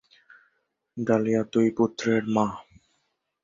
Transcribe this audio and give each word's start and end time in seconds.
Dahlia 0.97 1.41
দুই 1.53 1.67
পুত্রের 1.77 2.23
মা। 2.35 2.45